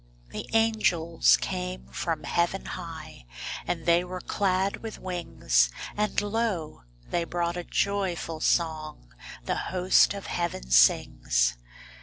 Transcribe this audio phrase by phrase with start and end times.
[0.31, 3.25] The angels came from heaven high,
[3.67, 9.13] And they were clad with wings; And lo, they brought a joyful song
[9.45, 11.55] The host of heaven sings.